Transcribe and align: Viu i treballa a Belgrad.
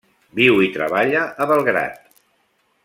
Viu 0.39 0.61
i 0.67 0.71
treballa 0.77 1.21
a 1.45 1.49
Belgrad. 1.53 2.13